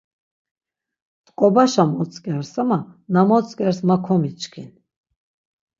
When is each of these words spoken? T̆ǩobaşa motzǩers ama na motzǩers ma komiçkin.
T̆ǩobaşa 1.25 1.83
motzǩers 1.91 2.53
ama 2.61 2.79
na 3.13 3.21
motzǩers 3.29 3.77
ma 3.87 3.95
komiçkin. 4.05 4.69